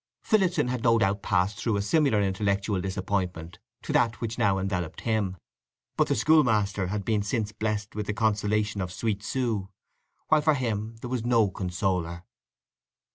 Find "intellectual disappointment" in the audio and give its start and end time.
2.23-3.59